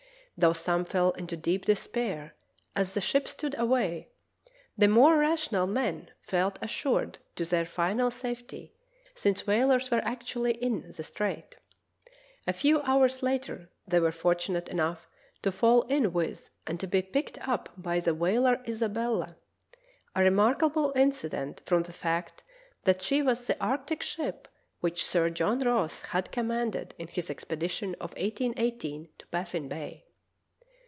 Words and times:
Though 0.37 0.53
some 0.53 0.85
fell 0.85 1.11
into 1.11 1.37
deep 1.37 1.65
despair 1.65 2.33
as 2.75 2.95
the 2.95 3.01
ship 3.01 3.27
stood 3.27 3.53
away, 3.59 4.09
the 4.75 4.87
more 4.87 5.15
rational 5.19 5.67
men 5.67 6.09
felt 6.23 6.57
as 6.63 6.71
sured 6.71 7.17
of 7.39 7.49
their 7.51 7.63
final 7.63 8.09
safety, 8.09 8.73
since 9.13 9.45
whalers 9.45 9.91
were 9.91 10.01
actually 10.03 10.53
in 10.53 10.89
the 10.89 11.03
strait. 11.03 11.57
A 12.47 12.53
few 12.53 12.81
hours 12.81 13.21
later 13.21 13.69
they 13.87 13.99
were 13.99 14.11
fortunate 14.11 14.67
enough 14.67 15.07
to 15.43 15.51
fall 15.51 15.83
in 15.83 16.11
with 16.11 16.49
and 16.65 16.79
to 16.79 16.87
be 16.87 17.03
picked 17.03 17.37
up 17.47 17.69
by 17.77 17.99
the 17.99 18.15
whaler 18.15 18.63
Isabella^ 18.65 19.35
a 20.15 20.23
remarkable 20.23 20.91
incident 20.95 21.61
from 21.67 21.83
the 21.83 21.93
fact 21.93 22.41
that 22.85 23.03
she 23.03 23.21
was 23.21 23.45
the 23.45 23.63
arctic 23.63 24.01
ship 24.01 24.47
which 24.79 25.05
Sir 25.05 25.29
John 25.29 25.59
Ross 25.59 26.01
had 26.01 26.31
commanded 26.31 26.95
in 26.97 27.09
his 27.09 27.29
expedition 27.29 27.93
of 27.99 28.13
181 28.13 28.55
8 28.57 29.19
to 29.19 29.27
Baffin 29.27 29.67
Bay. 29.67 30.05